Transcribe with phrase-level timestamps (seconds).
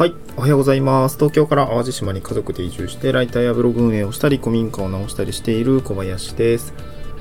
[0.00, 1.16] はい、おはようございます。
[1.16, 6.72] 東京から淡路島に家族で移住して、ライターやブログ運営をしたり、古民家を直したりしている小林です。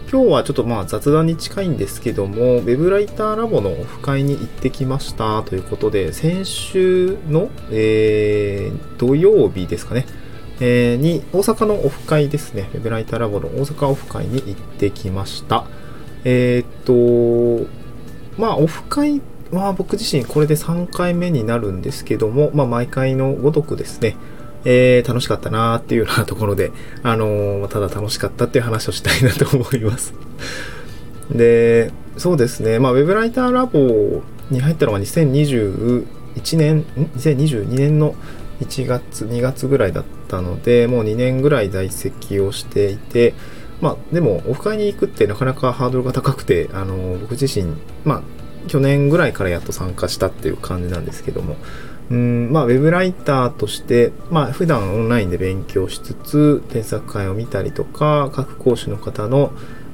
[0.10, 10.06] 今日はちょっとまあ雑談に近いんですけども、ウェブライターラボのオフ会に行ってきましたということで、先週の、えー土曜日ですかね、
[10.62, 15.66] えーに大阪のオフ会ですね、ウェブライターラボの大阪オフ会に行ってきました。
[16.24, 17.70] えーっと、
[18.38, 19.22] まあ、オフ会
[19.52, 24.16] は僕自身これで3回目になるんですけども、まあ、毎回のごとくですね、
[24.66, 26.72] えー楽しかったなーっていうようなところで、
[27.04, 30.14] あのーただ楽しかったっていう話をしたいなと思います。
[31.32, 36.06] で、そうですね、まあ、ウェブライターラボに入ったのが2021
[36.58, 36.82] 年、ん
[37.18, 38.16] ?2022 年の
[38.62, 43.34] 1月、2月ぐらいだったので、もう2年ぐらい在籍をしていて、
[43.82, 48.22] まあ、でも、オフ会に行くってなかなかハードルが高くて、あのー僕自身、まあ、
[48.70, 51.58] 去年ぐらいからやっと参加したっていう感じなんですけども、
[52.12, 59.52] うん、まあ、ウェブライターとして、まあ、普段オンラインで勉強しつつ、添削会を見たりとか、各講師の方の、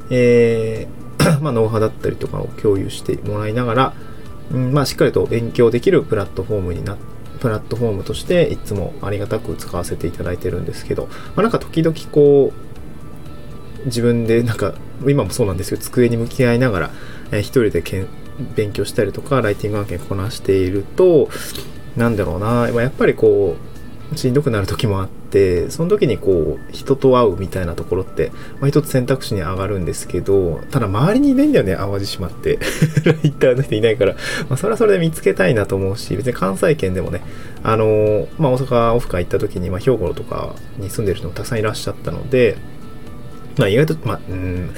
[0.10, 3.94] えー まあ、ノウハウだったりとかを共有してもらいながら、
[4.54, 6.98] うん、まあ、しっかりと勉強できるプラットフォームにな
[7.40, 12.54] プラットフォームとしていつもありがたく使わせていただいてるんですけど、まあ、なんか時々こ
[13.84, 14.74] う、自分でなんか、
[15.08, 16.92] 今もそうなんですけど、机に向き合いながら、
[17.32, 18.08] えー一人でけん
[18.56, 21.30] 勉強したりとか、ライティング案件こなしていると、
[21.96, 23.76] なんだろうな、やっぱりこう、
[24.18, 32.60] しんどくなる時もあって、その時にこう、人と会うみたいなところって、まあ一つ選択肢に上がるんですけど、ただ周りにいないんだよね、淡路島って。
[33.04, 34.14] ライターの人いないから、
[34.48, 37.22] まあそれはそれで見つけたいなと思うし、別に関西圏でもね、
[37.64, 42.58] あのまあ大阪オフ会行った時に、まあ兵庫とかに住んでる人もたくさんいらっしゃったので、
[43.58, 44.70] まあ意外と、まあ、うん、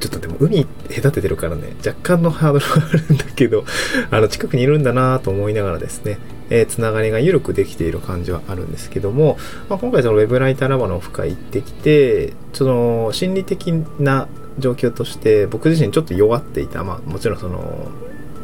[0.00, 3.64] ちょっとでも海隔ててるからね、若干のハードルはあるんだけど、
[4.10, 6.18] あの近くにいるんだなと思いながらですね、
[6.50, 9.38] えーつながりが緩くできている感じはあるんですけども、
[9.68, 17.88] まあ、今回そのウェブライターラボのオフ会行ってきて、その心理的な状況として僕自身ちょっと弱っていた、まあもちろんその、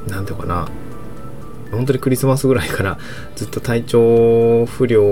[0.08, 0.68] なんていうかな、
[1.70, 2.98] 本当にクリスマスぐらいから
[3.36, 5.02] ずっと体調不良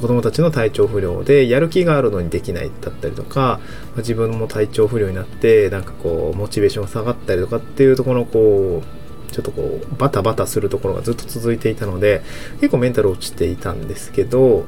[0.00, 3.60] 子供たちの体調不良でやる気があるのにできないだったりとか
[3.94, 12.22] ま自分も体調不良になってなんかこうモチベーション下がったりとかっていうところのこうちょっとこうバタバタするところがずっと続いていたので
[12.60, 14.66] 結構メンタル落ちていたんですけど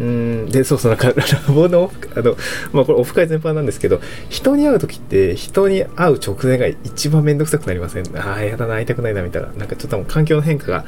[0.00, 0.46] うん。
[0.50, 1.14] でそうそうなんかラ
[1.52, 2.36] ボのあの
[2.72, 8.18] まあこれオフ会全般なんですけど人に会う時って人に会う直前が一番めんどくさくなりません？
[8.18, 9.48] ああやだな会いたくないなみたいな。
[9.48, 10.84] なんかちょっともう環境の変化が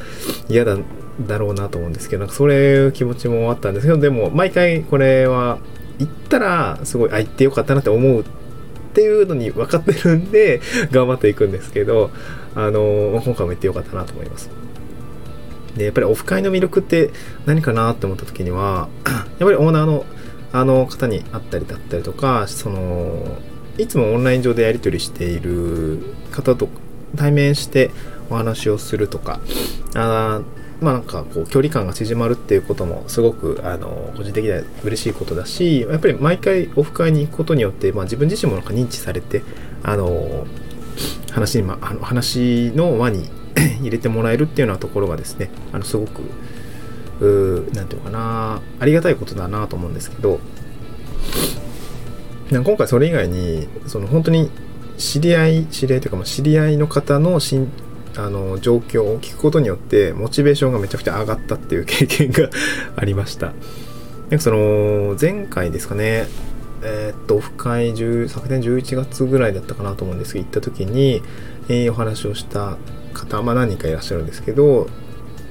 [0.48, 0.78] 嫌だ
[1.26, 5.58] だろうなと思うんですけどなんかそういう気持ちもあったんですけどでも毎回これは
[5.98, 8.24] 行ったらすごいあ行ってよかったなって思うっ
[8.94, 12.10] ていうのに分かってるんで頑張っていくんですけど
[12.54, 14.50] あの今回も行ってよかったなと思います。
[15.76, 17.10] でやっぱりオフ会の魅力って
[17.46, 20.04] 何かなって思った時には やっぱりオーナーの
[20.54, 23.38] あの方に会ったりだったりとかその
[23.78, 26.68] いつもオンライン上でやり取りしている方と
[27.16, 27.90] 対面して
[28.28, 29.40] お話をするとか
[29.94, 30.42] あ
[30.82, 39.42] まあなんかこう距離感が縮まるっていうこともすごくあの個人的には嬉しいことだしやっぱり毎回オフ会に行くことによって、まあ、自分自身もなんか認知されて
[39.82, 40.46] あの
[41.30, 43.30] 話に、ま、あの話の輪に
[43.80, 46.22] 入れてもらえるっていうようなところがですねあのすごく
[47.20, 50.40] うーなんていうのかなありがたいことだなと思うんですけど
[52.50, 54.50] 今回それ以外にその本当に
[54.98, 57.68] 知り合い知り合いというか知り合いの方のしん
[58.16, 62.50] あの状況を聞くことによってモチベーションがめちゃくちゃ上がったっていう経験が
[62.96, 63.46] ありました。
[63.46, 63.54] なん
[64.32, 66.26] かその前回ですかね
[66.82, 71.22] えーっとオフ会10昨年11月ぐらいだったかなと思うんですけど行った時に、
[71.68, 72.76] えーお話をした
[73.14, 74.88] 方、まあ、何人かいらっしゃるんですけど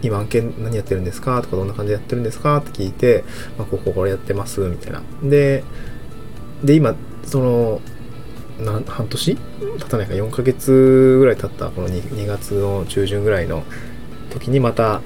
[0.01, 3.23] 今案件何やってるんですかとかどんな感じでやってるんですかって聞いて、
[3.57, 5.01] まあ、こここれやってますみたいな。
[5.23, 5.63] で
[6.63, 7.81] で今その
[8.59, 9.35] な半年？
[9.35, 13.63] 経たないか4ヶ月ぐらい経ったこの 2, 2月の中旬ぐらいの
[14.31, 15.01] 時にまた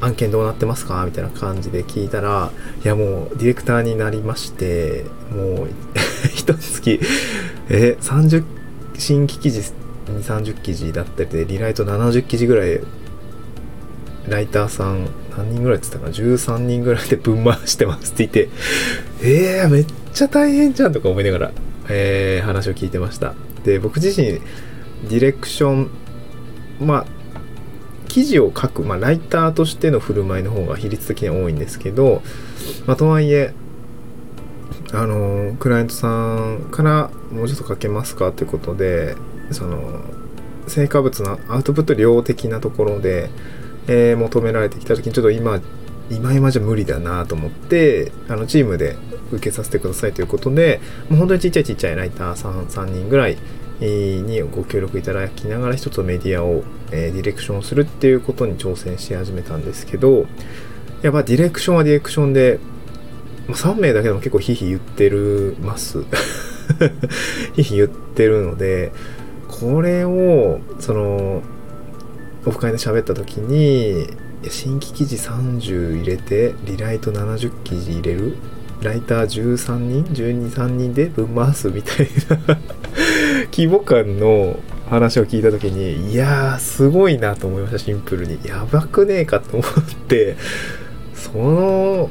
[0.00, 1.04] 案件どうなってますか？
[1.04, 2.50] みたいな感じで聞いたら
[2.84, 5.68] いやもうディレクターになりましてもう
[6.34, 7.00] 一月
[7.68, 8.44] え30
[8.98, 9.72] 新規記事
[10.06, 12.80] 2 30記事だったりでリライト70記事ぐらい
[14.28, 15.06] ライターさん
[15.36, 18.48] 何人ぐらいって言ったかな？13人ぐらいで 分回してますって言って
[19.22, 21.50] えー、めっちゃ大変じゃんとか思いながら、
[21.88, 23.34] えー話を聞いてました。
[23.64, 24.40] で僕自身
[25.08, 25.90] ディレクション
[26.80, 27.06] まあ
[28.10, 32.22] 記事を書く、まあ、ライターとしての振る舞いの方が比率的には多いんですけど、
[32.84, 33.54] まあ、とはいえ
[34.92, 39.14] あのクライアントさんからもうちょっと書けますかということで
[39.52, 40.00] その
[40.66, 43.30] 成果物のアウトプット量的なところで、
[43.86, 45.60] えー、求められてきた時にちょっと今
[46.10, 48.96] 今今じゃ無理だなと思ってあのチームで
[49.30, 53.38] 受けさせてくださいということでもう本当にちっちゃいちっちゃいライター 3, 3人ぐらい
[53.86, 60.26] にご協力いただきながら一つメディアを、ディレクションするっていうことに挑戦し始めたんですけど
[61.02, 62.58] やっぱディレクションはディレクションで
[63.48, 66.04] 3名だけでも結構ヒヒ言ってるます。
[67.54, 68.92] ヒヒ言ってるので
[69.48, 71.42] これをその
[72.46, 74.08] オフ会で喋った時に
[74.48, 78.36] 新規記事30入れてリライト70記事入れる。
[78.82, 82.08] ライター13人123人で分回すみたい
[82.48, 82.56] な。
[83.52, 84.58] 規模感の
[84.88, 88.38] 話を聞いた時にいやーすごいなと思いましたシンプルに。
[88.44, 90.36] やばくねえかと思って。
[91.14, 92.10] その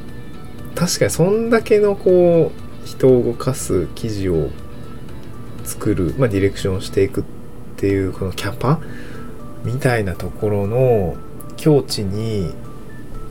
[0.74, 4.50] 確かにそんだけのこう人を動かす記事を
[5.64, 7.24] 作る、まあ、ディレクションしていくっ
[7.76, 8.80] ていうこのキャパ
[9.64, 11.16] みたいなところの
[11.56, 12.54] 境地に、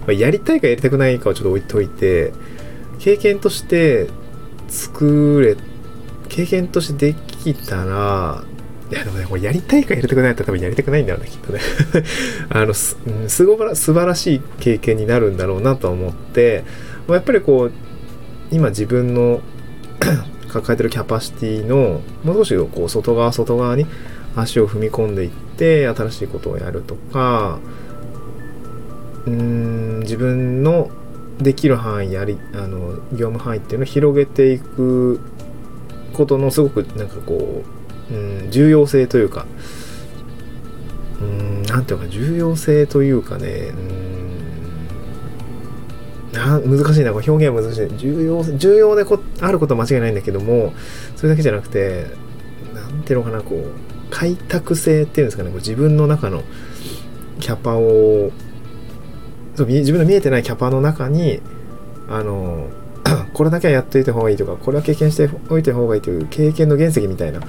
[0.01, 2.33] まあ、やりたいかやりたくないかはちょっと置いといて
[3.00, 4.07] 経験として
[4.67, 5.57] 作れ
[6.27, 7.19] 経験としてで
[7.54, 8.44] きたら
[8.92, 11.60] いやでもね、これやりたいかやりたくないと多分やりたくないんだろうね、きっとね。
[12.50, 12.98] あの、す、
[13.28, 16.63] すごら、素晴らしい経験になるんだろうなと思って、
[17.07, 17.72] やっぱりこう、
[18.51, 19.42] 今自分の
[20.50, 23.86] 抱えてるキャパシティの、もう少しこう、外側、外側に
[24.36, 27.60] 足を踏み込んでいって、新しいことをやるとか、
[29.28, 30.90] うーん、自分の
[31.40, 35.19] できる範囲やり、あの、業務範囲っていうのを広げていく
[36.19, 37.63] ことのすごくなんかこ
[38.12, 39.45] う、うん、重要性というか、
[41.21, 43.71] うん、なんていうか、重要性というかね、
[46.31, 47.98] うん、な難しいな、これ表現は難しい。
[47.98, 50.74] 重要、重要でこあることは間違いないんだけども、
[51.16, 52.07] それだけじゃなくて、
[52.75, 53.62] なんていうのかな、こう、
[54.10, 56.44] 開拓性っていうんですかね、こう自分の中の
[57.39, 58.31] キャパを、
[59.56, 61.42] そう自分の見えてないキャパの中に、
[62.10, 62.68] あの、
[63.33, 67.42] これだけはやっておいた方がいいとか、これは経験しておいた方がいいという経験の原石みたいな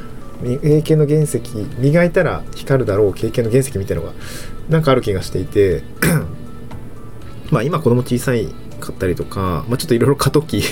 [0.43, 1.41] 経験の原石
[1.79, 4.13] 磨いたら光るだろう経験の原石みたいのが
[4.69, 5.83] なんかある気がしていて
[7.51, 8.49] まあ今子供小さい
[8.81, 10.63] かったりとか、まあ、ちょっといろいろ過渡期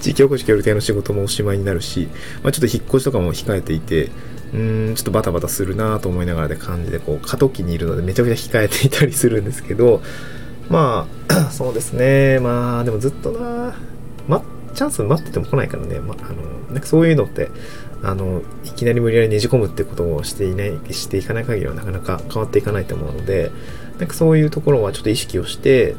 [0.00, 2.08] 地域おこし協力隊の仕事もおしまいになるし、
[2.42, 4.10] まあ、ちょっと引っ越しとかも控えていて
[4.52, 10.02] うんちょっとバタバタするなと思いながらで感じでこう過渡期にいるのでめちゃくちゃ控えていたりするんですけど
[10.68, 12.38] まあ そうですね。
[12.40, 13.74] まあでもずっとな、
[14.28, 14.42] ま、
[14.74, 17.50] チャンス待ってても来ないからね、まあのなんかそういうのって
[18.02, 23.50] あのいきなり無理やりねじ込むってことをしていないしていかない限りはなかなか変わっていかないと思うので
[23.98, 25.96] なんかそういうところはちょっと意識をして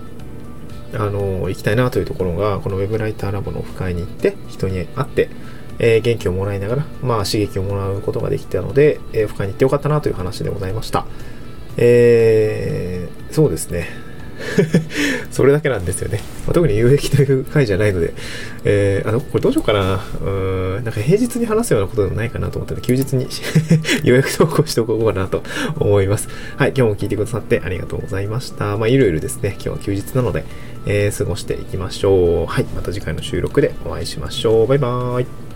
[0.94, 5.30] あの行きたいなというところがこの Web ライターラボのオフ会に行って人に会って、
[5.80, 11.06] えー、元気をもらいながら、まあ、刺激をもらうことができたので、えー、オフ会に行ってよかったなという話でございました。
[11.77, 14.06] えー、そうですね。
[15.31, 16.19] それだけなんですよね。
[16.45, 18.13] まあ、特に有益という回じゃないので、
[18.63, 20.04] えー、あの、これどうしようかな。
[20.24, 20.30] う
[20.80, 23.28] ん、なんか平日に話すようなことでもないかなと思って休日に
[24.04, 25.44] 予約投稿しておこうかなと
[25.80, 26.30] 思います。
[26.56, 28.78] はい、今日も聞いてくださってありがとうございました。
[28.78, 30.45] まあ、いろいろですね、今日は休日なので、
[30.86, 32.45] えー、過ごしていきましょう。
[32.45, 34.68] はい、また次回の収録でお会いしましょう。
[34.68, 35.46] バイバーイ。